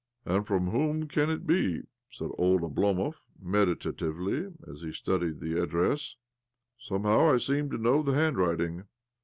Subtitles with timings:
[0.25, 6.15] "And from whom can it be?" said old Oblomov meditatively as he studied the address."
[6.89, 8.85] Somehow I seem to know the handwriting."